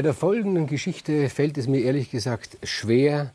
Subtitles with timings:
[0.00, 3.34] Bei der folgenden Geschichte fällt es mir ehrlich gesagt schwer,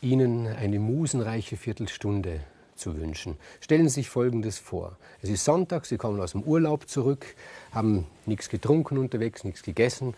[0.00, 2.40] Ihnen eine musenreiche Viertelstunde
[2.76, 3.36] zu wünschen.
[3.60, 4.96] Stellen Sie sich Folgendes vor.
[5.20, 7.26] Es ist Sonntag, Sie kommen aus dem Urlaub zurück,
[7.72, 10.14] haben nichts getrunken unterwegs, nichts gegessen,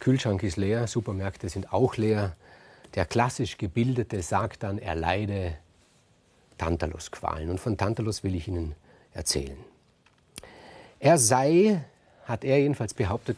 [0.00, 2.34] Kühlschrank ist leer, Supermärkte sind auch leer.
[2.94, 5.58] Der klassisch Gebildete sagt dann, er leide
[6.56, 7.50] Tantalusqualen.
[7.50, 8.74] Und von Tantalus will ich Ihnen
[9.12, 9.58] erzählen.
[10.98, 11.84] Er sei,
[12.24, 13.36] hat er jedenfalls behauptet,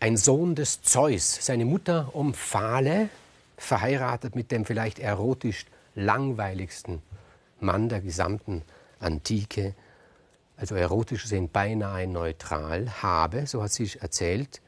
[0.00, 1.38] ein Sohn des Zeus.
[1.40, 3.10] Seine Mutter Omphale,
[3.58, 7.02] verheiratet mit dem vielleicht erotisch langweiligsten
[7.60, 8.62] Mann der gesamten
[8.98, 9.74] Antike,
[10.56, 14.62] also erotisch gesehen beinahe neutral, habe, so hat sie erzählt,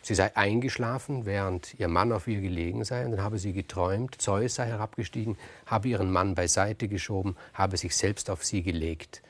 [0.00, 4.20] sie sei eingeschlafen, während ihr Mann auf ihr gelegen sei, und dann habe sie geträumt,
[4.20, 5.36] Zeus sei herabgestiegen,
[5.66, 9.20] habe ihren Mann beiseite geschoben, habe sich selbst auf sie gelegt.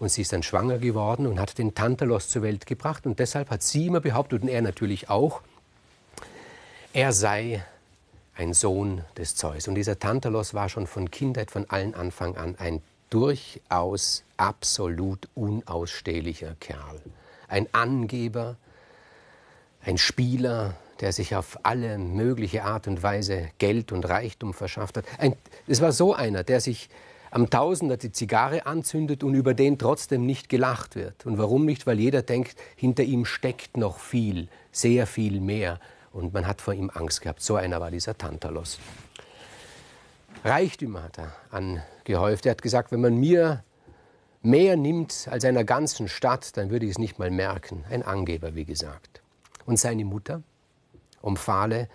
[0.00, 3.06] Und sie ist dann schwanger geworden und hat den Tantalos zur Welt gebracht.
[3.06, 5.42] Und deshalb hat sie immer behauptet, und er natürlich auch,
[6.92, 7.64] er sei
[8.36, 9.66] ein Sohn des Zeus.
[9.66, 16.54] Und dieser Tantalos war schon von Kindheit, von allen Anfang an ein durchaus absolut unausstehlicher
[16.60, 17.00] Kerl.
[17.48, 18.56] Ein Angeber,
[19.82, 25.04] ein Spieler, der sich auf alle mögliche Art und Weise Geld und Reichtum verschafft hat.
[25.66, 26.88] es war so einer, der sich
[27.30, 31.26] am Tausender die Zigarre anzündet und über den trotzdem nicht gelacht wird.
[31.26, 31.86] Und warum nicht?
[31.86, 35.80] Weil jeder denkt, hinter ihm steckt noch viel, sehr viel mehr.
[36.12, 37.42] Und man hat vor ihm Angst gehabt.
[37.42, 38.78] So einer war dieser Tantalos.
[40.44, 42.46] Reichtümer hat er angehäuft.
[42.46, 43.64] Er hat gesagt, wenn man mir
[44.42, 47.84] mehr nimmt als einer ganzen Stadt, dann würde ich es nicht mal merken.
[47.90, 49.20] Ein Angeber, wie gesagt.
[49.66, 50.42] Und seine Mutter,
[51.20, 51.88] Omphale,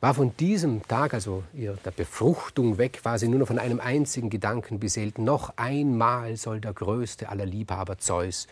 [0.00, 4.78] war von diesem Tag, also der Befruchtung weg, sie nur noch von einem einzigen Gedanken
[4.78, 5.18] beseelt.
[5.18, 8.46] Noch einmal soll der größte aller Liebhaber Zeus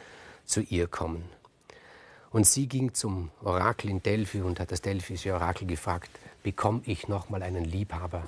[0.44, 1.24] zu ihr kommen.
[2.30, 6.10] Und sie ging zum Orakel in Delphi und hat das delphische Orakel gefragt,
[6.42, 8.24] bekomme ich noch mal einen Liebhaber?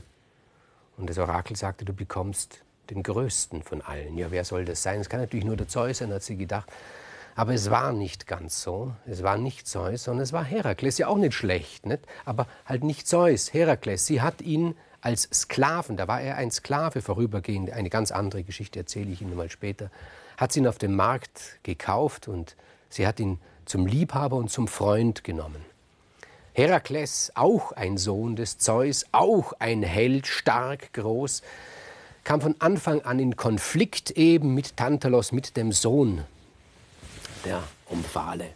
[0.97, 4.17] Und das Orakel sagte, du bekommst den größten von allen.
[4.17, 5.01] Ja, wer soll das sein?
[5.01, 6.71] Es kann natürlich nur der Zeus sein, hat sie gedacht.
[7.39, 8.97] Aber es war nicht ganz so.
[9.07, 10.99] Es war nicht Zeus, sondern es war Herakles.
[10.99, 12.01] Ja, auch nicht schlecht, nicht?
[12.25, 13.55] aber halt nicht Zeus.
[13.55, 14.07] Herakles.
[14.07, 18.81] Sie hat ihn als Sklaven, da war er ein Sklave vorübergehend, eine ganz andere Geschichte
[18.81, 19.93] erzähle ich Ihnen mal später,
[20.37, 22.57] hat sie ihn auf dem Markt gekauft und
[22.89, 25.65] sie hat ihn zum Liebhaber und zum Freund genommen.
[26.55, 31.43] Herakles, auch ein Sohn des Zeus, auch ein Held, stark, groß,
[32.25, 36.25] kam von Anfang an in Konflikt eben mit Tantalos, mit dem Sohn
[37.45, 38.51] der Omphale.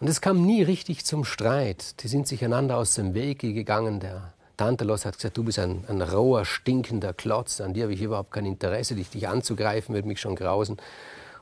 [0.00, 2.02] Und es kam nie richtig zum Streit.
[2.02, 3.98] Die sind sich einander aus dem Wege gegangen.
[4.00, 8.02] Der Tantalos hat gesagt, du bist ein, ein roher, stinkender Klotz, an dir habe ich
[8.02, 10.76] überhaupt kein Interesse, dich, dich anzugreifen, würde mich schon grausen.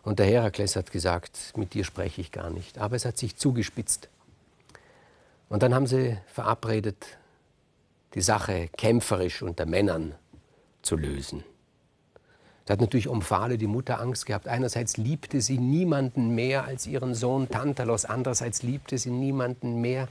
[0.02, 2.78] Und der Herakles hat gesagt, mit dir spreche ich gar nicht.
[2.78, 4.08] Aber es hat sich zugespitzt.
[5.48, 7.18] Und dann haben sie verabredet,
[8.14, 10.14] die Sache kämpferisch unter Männern
[10.82, 11.44] zu lösen.
[12.66, 14.48] Da hat natürlich Omphale, die Mutter, Angst gehabt.
[14.48, 20.08] Einerseits liebte sie niemanden mehr als ihren Sohn Tantalos, andererseits liebte sie niemanden mehr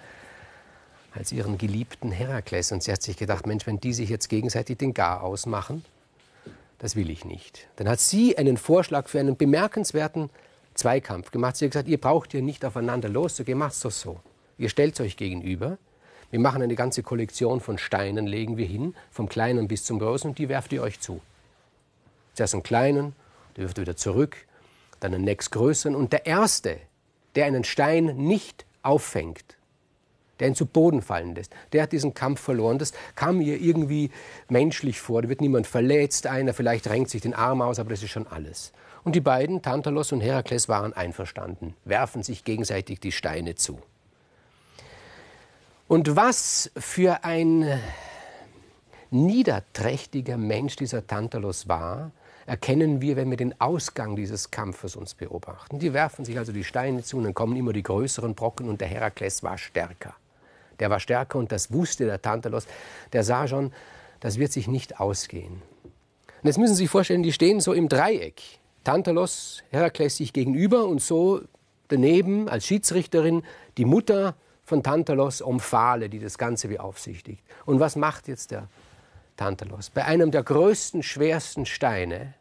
[1.13, 2.71] als ihren geliebten Herakles.
[2.71, 5.83] Und sie hat sich gedacht, Mensch, wenn die sich jetzt gegenseitig den Gar ausmachen,
[6.79, 7.67] das will ich nicht.
[7.75, 10.29] Dann hat sie einen Vorschlag für einen bemerkenswerten
[10.75, 11.57] Zweikampf gemacht.
[11.57, 14.19] Sie hat gesagt, ihr braucht hier nicht aufeinander loszugehen, macht es doch so.
[14.57, 15.77] Ihr stellt euch gegenüber.
[16.31, 20.29] Wir machen eine ganze Kollektion von Steinen, legen wir hin, vom Kleinen bis zum Großen,
[20.29, 21.21] und die werft ihr euch zu.
[22.35, 23.15] Zuerst einen kleinen,
[23.55, 24.37] der wirft wieder zurück,
[24.99, 25.95] dann einen nächstgrößeren.
[25.95, 26.77] Und der Erste,
[27.35, 29.57] der einen Stein nicht auffängt,
[30.39, 32.77] der ihn zu Boden fallen lässt, der hat diesen Kampf verloren.
[32.77, 34.11] Das kam mir irgendwie
[34.49, 35.21] menschlich vor.
[35.21, 38.27] Da wird niemand verletzt, einer vielleicht renkt sich den Arm aus, aber das ist schon
[38.27, 38.73] alles.
[39.03, 43.79] Und die beiden, Tantalos und Herakles, waren einverstanden, werfen sich gegenseitig die Steine zu.
[45.87, 47.79] Und was für ein
[49.11, 52.11] niederträchtiger Mensch dieser Tantalos war,
[52.45, 55.79] erkennen wir, wenn wir den Ausgang dieses Kampfes uns beobachten.
[55.79, 58.81] Die werfen sich also die Steine zu und dann kommen immer die größeren Brocken und
[58.81, 60.13] der Herakles war stärker.
[60.79, 62.67] Der war stärker und das wusste der Tantalos.
[63.13, 63.71] Der sah schon,
[64.19, 65.61] das wird sich nicht ausgehen.
[65.83, 68.41] Und jetzt müssen Sie sich vorstellen, die stehen so im Dreieck.
[68.83, 71.41] Tantalos, Herakles sich gegenüber und so
[71.87, 73.43] daneben als Schiedsrichterin
[73.77, 77.43] die Mutter von Tantalos Omphale, die das Ganze beaufsichtigt.
[77.65, 78.67] Und was macht jetzt der
[79.37, 79.89] Tantalos.
[79.89, 82.33] Bei einem der größten, schwersten Steine,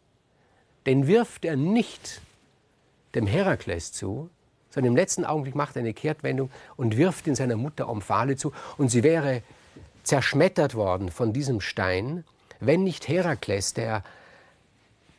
[0.87, 2.20] den wirft er nicht
[3.14, 4.31] dem Herakles zu,
[4.70, 8.52] sondern im letzten Augenblick macht er eine Kehrtwendung und wirft ihn seiner Mutter Omphale zu.
[8.76, 9.43] Und sie wäre
[10.02, 12.25] zerschmettert worden von diesem Stein,
[12.61, 14.02] wenn nicht Herakles, der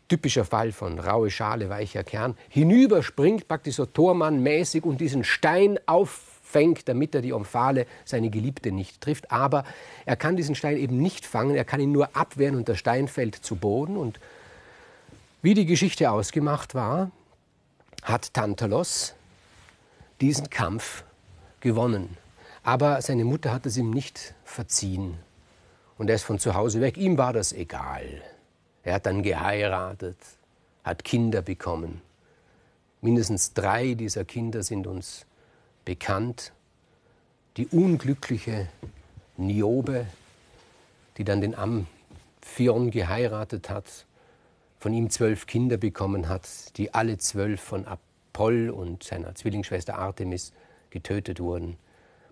[0.08, 6.35] typischer Fall von raue Schale, weicher Kern, hinüberspringt, praktisch so Tormann-mäßig und diesen Stein auf
[6.46, 9.32] fängt, damit er die Omphale, seine Geliebte, nicht trifft.
[9.32, 9.66] Aber
[10.06, 13.08] er kann diesen Stein eben nicht fangen, er kann ihn nur abwehren und der Stein
[13.08, 13.98] fällt zu Boden.
[13.98, 14.20] Und
[15.42, 17.12] wie die Geschichte ausgemacht war,
[18.04, 19.16] hat Tantalos
[20.22, 21.04] diesen Kampf
[21.60, 22.18] gewonnen.
[22.64, 25.18] Aber seine Mutter hat es ihm nicht verziehen.
[25.98, 26.98] Und er ist von zu Hause weg.
[26.98, 28.22] Ihm war das egal.
[28.84, 30.18] Er hat dann geheiratet,
[30.84, 32.02] hat Kinder bekommen.
[33.02, 35.26] Mindestens drei dieser Kinder sind uns
[35.86, 36.52] bekannt.
[37.58, 38.68] Die unglückliche
[39.38, 40.08] Niobe,
[41.18, 44.06] die dann den Amphion geheiratet hat,
[44.80, 50.52] von ihm zwölf Kinder bekommen hat, die alle zwölf von Apoll und seiner Zwillingsschwester Artemis
[50.90, 51.78] getötet wurden.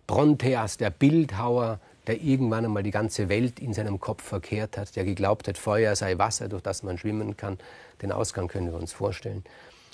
[0.06, 5.06] Bronteas, der Bildhauer, der irgendwann einmal die ganze Welt in seinem Kopf verkehrt hat, der
[5.06, 7.58] geglaubt hat, Feuer sei Wasser, durch das man schwimmen kann.
[8.02, 9.44] Den Ausgang können wir uns vorstellen.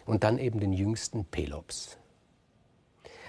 [0.06, 1.98] Und dann eben den jüngsten Pelops.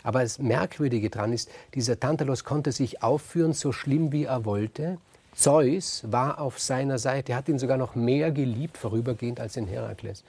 [0.02, 4.98] Aber das Merkwürdige daran ist, dieser Tantalos konnte sich aufführen, so schlimm wie er wollte.
[5.34, 10.24] Zeus war auf seiner Seite, hat ihn sogar noch mehr geliebt vorübergehend als den Herakles.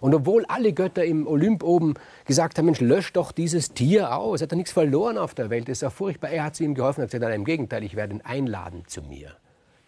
[0.00, 1.94] Und obwohl alle Götter im Olymp oben
[2.26, 5.68] gesagt haben, Mensch, lösch doch dieses Tier aus, hat er nichts verloren auf der Welt,
[5.68, 6.30] das ist ja furchtbar.
[6.30, 9.36] Er hat sie ihm geholfen, hat gesagt, im Gegenteil, ich werde ihn einladen zu mir.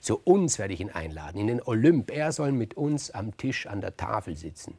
[0.01, 2.11] Zu uns werde ich ihn einladen, in den Olymp.
[2.11, 4.75] Er soll mit uns am Tisch an der Tafel sitzen.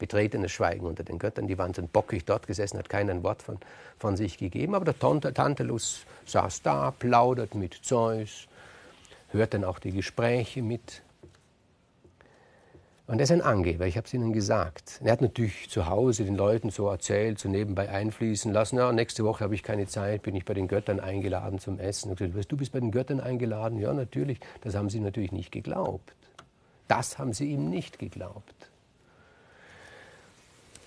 [0.00, 1.46] Betretenes Schweigen unter den Göttern.
[1.46, 3.58] Die waren dann bockig dort gesessen, hat kein Wort von,
[3.98, 4.74] von sich gegeben.
[4.74, 8.48] Aber der Tantalus saß da, plaudert mit Zeus,
[9.28, 11.02] hört dann auch die Gespräche mit.
[13.06, 15.00] Und er ist ein Angeber, ich habe es Ihnen gesagt.
[15.02, 18.76] Er hat natürlich zu Hause den Leuten so erzählt, so nebenbei einfließen lassen.
[18.76, 22.10] Ja, nächste Woche habe ich keine Zeit, bin ich bei den Göttern eingeladen zum Essen.
[22.10, 23.80] Und gesagt, du bist bei den Göttern eingeladen?
[23.80, 24.38] Ja, natürlich.
[24.60, 26.14] Das haben sie natürlich nicht geglaubt.
[26.86, 28.69] Das haben sie ihm nicht geglaubt.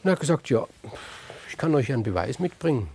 [0.04, 0.68] Und er hat gesagt, ja,
[1.50, 2.90] ich kann euch einen Beweis mitbringen.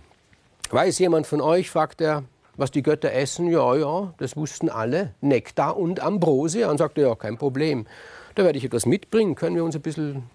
[0.69, 2.23] Weiß jemand von euch, fragt er,
[2.55, 3.49] was die Götter essen?
[3.49, 5.15] Ja, ja, das wussten alle.
[5.19, 6.69] Nektar und Ambrosia.
[6.69, 7.87] Und sagte, ja, kein Problem.
[8.35, 10.29] Da werde ich etwas mitbringen, können wir uns ein bisschen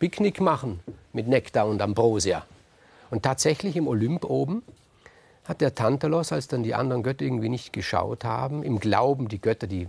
[0.00, 0.80] Picknick machen
[1.12, 2.44] mit Nektar und Ambrosia.
[3.10, 4.64] Und tatsächlich im Olymp oben
[5.44, 9.40] hat der Tantalos, als dann die anderen Götter irgendwie nicht geschaut haben, im Glauben, die
[9.40, 9.86] Götter, die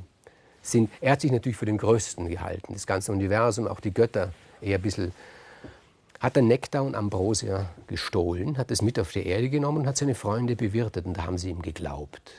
[0.62, 4.32] sind, er hat sich natürlich für den Größten gehalten, das ganze Universum, auch die Götter
[4.62, 5.12] eher ein bisschen,
[6.24, 9.98] hat er Nektar und Ambrosia gestohlen, hat es mit auf die Erde genommen und hat
[9.98, 12.32] seine Freunde bewirtet und da haben sie ihm geglaubt.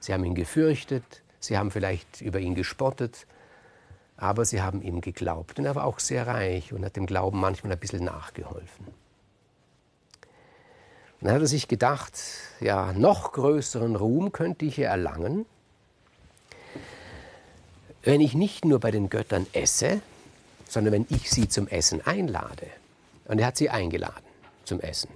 [0.00, 3.28] Sie haben ihn gefürchtet, sie haben vielleicht über ihn gespottet,
[4.16, 5.60] aber sie haben ihm geglaubt.
[5.60, 8.86] Und er war auch sehr reich und hat dem Glauben manchmal ein bisschen nachgeholfen.
[11.20, 12.18] Und dann hat er sich gedacht,
[12.58, 15.46] ja, noch größeren Ruhm könnte ich hier erlangen,
[18.02, 20.00] wenn ich nicht nur bei den Göttern esse,
[20.68, 22.66] sondern wenn ich sie zum Essen einlade.
[23.26, 24.24] Und er hat sie eingeladen
[24.64, 25.10] zum Essen.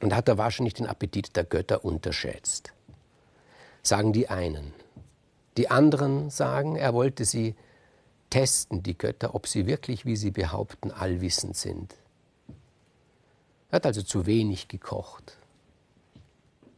[0.00, 2.72] Und hat er wahrscheinlich den Appetit der Götter unterschätzt.
[3.82, 4.74] Sagen die einen.
[5.56, 7.54] Die anderen sagen, er wollte sie
[8.30, 11.94] testen, die Götter, ob sie wirklich, wie sie behaupten, allwissend sind.
[13.70, 15.36] Er hat also zu wenig gekocht.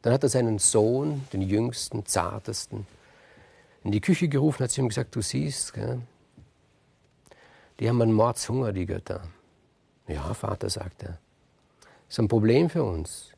[0.03, 2.87] Dann hat er seinen Sohn, den jüngsten, zartesten,
[3.85, 6.01] in die Küche gerufen, hat zu ihm gesagt, du siehst, gell,
[7.79, 9.23] die haben einen Mordshunger, die Götter.
[10.07, 11.19] Ja, Vater, sagt er,
[12.09, 13.35] ist ein Problem für uns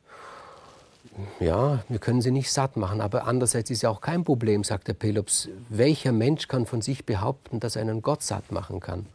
[1.39, 4.87] ja, wir können sie nicht satt machen, aber andererseits ist ja auch kein Problem, sagt
[4.87, 5.49] der Pelops.
[5.69, 9.05] Welcher Mensch kann von sich behaupten, dass er einen Gott satt machen kann?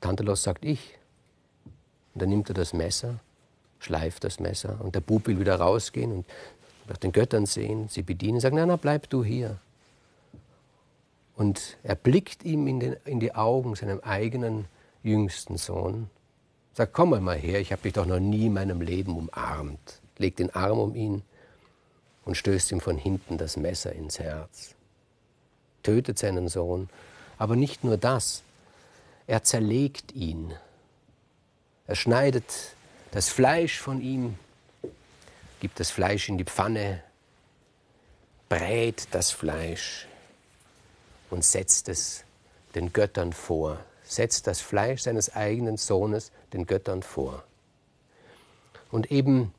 [0.00, 0.98] Tantalos sagt ich.
[2.14, 3.20] Und dann nimmt er das Messer,
[3.78, 6.26] schleift das Messer und der Bub will wieder rausgehen und
[6.88, 9.58] nach den Göttern sehen, sie bedienen, sagen, na, na, bleib du hier.
[11.36, 14.64] Und er blickt ihm in, den, in die Augen, seinem eigenen
[15.02, 16.08] jüngsten Sohn,
[16.78, 20.40] sagt, komm mal her, ich habe dich doch noch nie in meinem Leben umarmt legt
[20.40, 21.22] den Arm um ihn
[22.24, 24.74] und stößt ihm von hinten das Messer ins Herz.
[25.82, 26.90] Tötet seinen Sohn,
[27.38, 28.42] aber nicht nur das,
[29.26, 30.52] er zerlegt ihn.
[31.86, 32.74] Er schneidet
[33.12, 34.36] das Fleisch von ihm,
[35.60, 37.02] gibt das Fleisch in die Pfanne,
[38.48, 40.06] brät das Fleisch
[41.30, 42.24] und setzt es
[42.74, 43.78] den Göttern vor,
[44.08, 47.44] setzt das Fleisch seines eigenen Sohnes den Göttern vor.
[48.90, 49.52] Und eben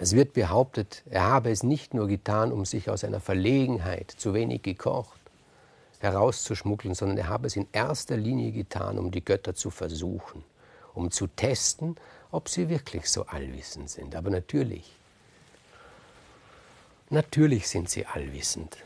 [0.00, 4.32] es wird behauptet, er habe es nicht nur getan, um sich aus einer Verlegenheit, zu
[4.32, 5.18] wenig gekocht,
[5.98, 10.44] herauszuschmuggeln, sondern er habe es in erster Linie getan, um die Götter zu versuchen,
[10.94, 11.96] um zu testen,
[12.30, 14.14] ob sie wirklich so allwissend sind.
[14.14, 14.88] Aber natürlich,
[17.10, 18.76] natürlich sind sie allwissend.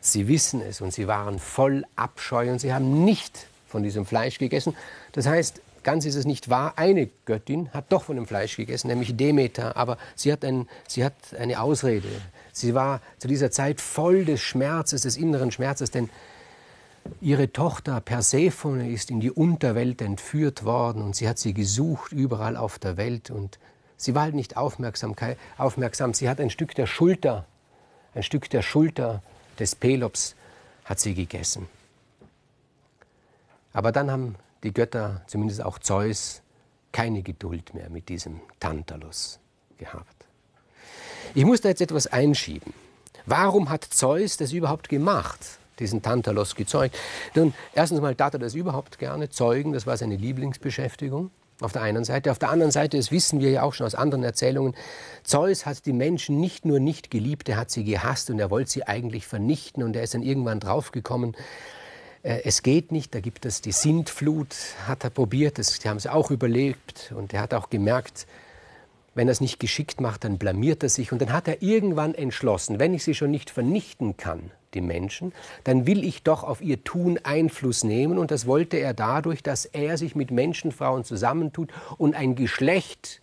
[0.00, 4.38] Sie wissen es und sie waren voll Abscheu und sie haben nicht von diesem Fleisch
[4.38, 4.76] gegessen.
[5.12, 6.74] Das heißt, ganz ist es nicht wahr.
[6.76, 11.04] Eine Göttin hat doch von dem Fleisch gegessen, nämlich Demeter, aber sie hat, ein, sie
[11.04, 12.08] hat eine Ausrede.
[12.52, 16.10] Sie war zu dieser Zeit voll des Schmerzes, des inneren Schmerzes, denn
[17.20, 22.56] ihre Tochter Persephone ist in die Unterwelt entführt worden und sie hat sie gesucht überall
[22.56, 23.58] auf der Welt und
[23.96, 25.16] sie war halt nicht aufmerksam,
[25.56, 26.14] aufmerksam.
[26.14, 27.46] Sie hat ein Stück der Schulter,
[28.14, 29.22] ein Stück der Schulter
[29.58, 30.36] des Pelops
[30.84, 31.68] hat sie gegessen.
[33.72, 36.42] Aber dann haben die Götter, zumindest auch Zeus,
[36.92, 39.40] keine Geduld mehr mit diesem Tantalus
[39.78, 40.26] gehabt.
[41.34, 42.74] Ich muss da jetzt etwas einschieben.
[43.24, 45.38] Warum hat Zeus das überhaupt gemacht,
[45.78, 46.96] diesen Tantalos gezeugt?
[47.34, 51.30] Nun, erstens mal tat er das überhaupt gerne, zeugen, das war seine Lieblingsbeschäftigung.
[51.60, 52.32] Auf der einen Seite.
[52.32, 54.74] Auf der anderen Seite, das wissen wir ja auch schon aus anderen Erzählungen,
[55.22, 58.70] Zeus hat die Menschen nicht nur nicht geliebt, er hat sie gehasst und er wollte
[58.70, 61.36] sie eigentlich vernichten und er ist dann irgendwann draufgekommen,
[62.22, 64.54] es geht nicht, da gibt es die Sintflut,
[64.86, 68.26] hat er probiert, das, die haben sie auch überlebt und er hat auch gemerkt,
[69.14, 71.12] wenn er es nicht geschickt macht, dann blamiert er sich.
[71.12, 75.34] Und dann hat er irgendwann entschlossen, wenn ich sie schon nicht vernichten kann, die Menschen,
[75.64, 78.18] dann will ich doch auf ihr Tun Einfluss nehmen.
[78.18, 83.20] Und das wollte er dadurch, dass er sich mit Menschenfrauen zusammentut und ein Geschlecht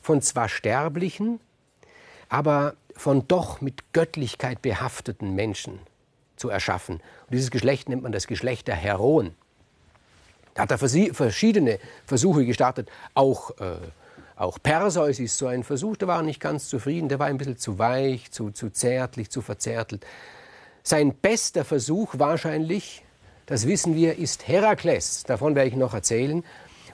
[0.00, 1.38] von zwar sterblichen,
[2.28, 5.78] aber von doch mit Göttlichkeit behafteten Menschen
[6.36, 6.96] zu erschaffen.
[6.96, 9.34] Und dieses Geschlecht nennt man das Geschlecht der Heroen.
[10.54, 13.76] Da hat er verschiedene Versuche gestartet, auch äh,
[14.36, 17.56] auch Perseus ist so ein Versuch, der war nicht ganz zufrieden, der war ein bisschen
[17.56, 20.04] zu weich, zu, zu zärtlich, zu verzärtelt.
[20.82, 23.02] Sein bester Versuch wahrscheinlich,
[23.46, 25.24] das wissen wir, ist Herakles.
[25.24, 26.44] Davon werde ich noch erzählen.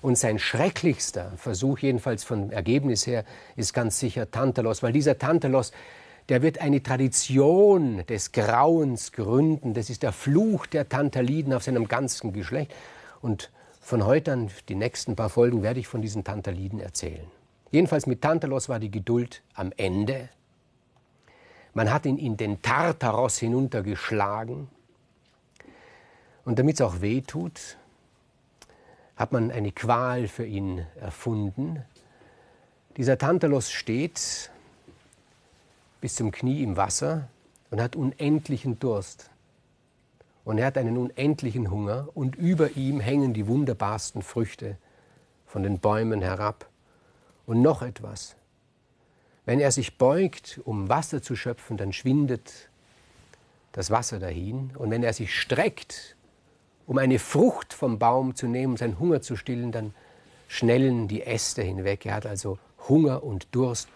[0.03, 3.25] Und sein schrecklichster Versuch, jedenfalls vom Ergebnis her,
[3.57, 5.73] ist ganz sicher Tantalos, weil dieser Tantalos,
[6.29, 9.75] der wird eine Tradition des Grauens gründen.
[9.75, 12.73] Das ist der Fluch der Tantaliden auf seinem ganzen Geschlecht.
[13.21, 13.51] Und
[13.81, 17.27] von heute an, die nächsten paar Folgen, werde ich von diesen Tantaliden erzählen.
[17.71, 20.29] Jedenfalls mit Tantalos war die Geduld am Ende.
[21.75, 24.69] Man hat ihn in den Tartaros hinuntergeschlagen.
[26.45, 27.77] Und damit es auch weh tut,
[29.17, 31.83] hat man eine Qual für ihn erfunden.
[32.97, 34.51] Dieser Tantalos steht
[36.03, 37.29] bis zum Knie im Wasser
[37.71, 39.31] und hat unendlichen Durst.
[40.45, 44.77] Und er hat einen unendlichen Hunger und über ihm hängen die wunderbarsten Früchte
[45.47, 46.69] von den Bäumen herab.
[47.47, 48.35] Und noch etwas.
[49.47, 52.69] Wenn er sich beugt, um Wasser zu schöpfen, dann schwindet
[53.71, 54.73] das Wasser dahin.
[54.77, 56.17] Und wenn er sich streckt,
[56.89, 59.95] um eine Frucht vom Baum zu nehmen, seinen Hunger zu stillen, dann
[60.49, 62.05] schnellen die Äste hinweg.
[62.07, 63.89] Er hat also Hunger und Durst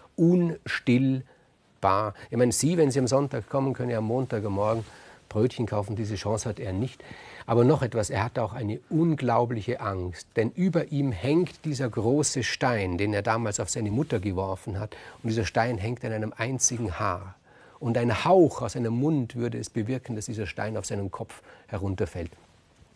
[1.77, 2.13] unstillbar.
[2.29, 4.83] Ich meine, Sie, wenn Sie am Sonntag kommen, können ja am Montagmorgen
[5.29, 5.95] Brötchen kaufen.
[5.95, 7.03] Diese Chance hat er nicht.
[7.45, 12.43] Aber noch etwas, er hat auch eine unglaubliche Angst, denn über ihm hängt dieser große
[12.43, 14.95] Stein, den er damals auf seine Mutter geworfen hat.
[15.23, 17.35] Und dieser Stein hängt an einem einzigen Haar.
[17.79, 21.41] Und ein Hauch aus seinem Mund würde es bewirken, dass dieser Stein auf seinen Kopf
[21.67, 22.31] herunterfällt.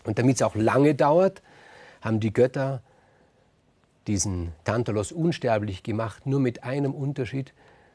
[0.05, 1.41] Und damit es auch lange dauert,
[2.01, 2.81] haben die Götter
[4.07, 7.53] diesen Tantalos unsterblich gemacht, nur mit einem Unterschied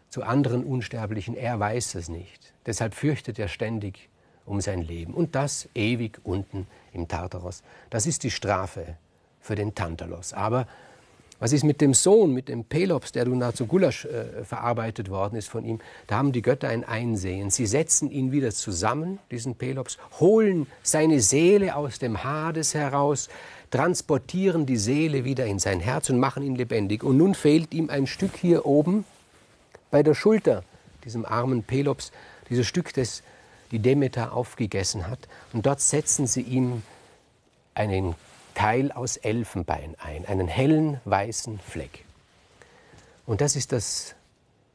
[0.08, 1.36] zu anderen Unsterblichen.
[1.36, 2.52] Er weiß es nicht.
[2.66, 4.08] Deshalb fürchtet er ständig
[4.44, 5.12] um sein Leben.
[5.12, 7.62] Und das ewig unten im Tartaros.
[7.90, 8.96] Das ist die Strafe
[9.40, 10.32] für den Tantalos.
[10.32, 10.66] Aber
[11.38, 15.36] was ist mit dem Sohn, mit dem Pelops, der nun zu Gulasch äh, verarbeitet worden
[15.36, 15.80] ist von ihm?
[16.06, 17.50] Da haben die Götter ein Einsehen.
[17.50, 23.28] Sie setzen ihn wieder zusammen, diesen Pelops, holen seine Seele aus dem Hades heraus,
[23.70, 27.04] transportieren die Seele wieder in sein Herz und machen ihn lebendig.
[27.04, 29.04] Und nun fehlt ihm ein Stück hier oben
[29.90, 30.64] bei der Schulter,
[31.04, 32.12] diesem armen Pelops,
[32.48, 33.22] dieses Stück des
[33.70, 35.20] die Demeter aufgegessen hat.
[35.52, 36.82] Und dort setzen sie ihm
[37.74, 38.14] einen
[38.54, 42.04] Teil aus Elfenbein ein, einen hellen weißen Fleck.
[43.26, 44.14] Und das ist das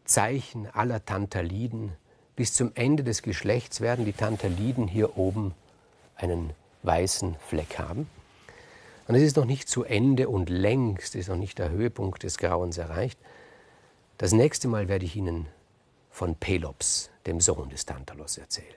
[0.05, 1.93] Zeichen aller Tantaliden.
[2.35, 5.53] Bis zum Ende des Geschlechts werden die Tantaliden hier oben
[6.15, 6.51] einen
[6.83, 8.09] weißen Fleck haben.
[9.07, 12.37] Und es ist noch nicht zu Ende und längst ist noch nicht der Höhepunkt des
[12.37, 13.19] Grauens erreicht.
[14.21, 15.47] Das nächste Mal werde ich Ihnen
[16.11, 18.75] von Pelops, dem Sohn des Tantalos, erzählen.